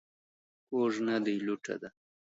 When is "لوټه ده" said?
1.45-1.89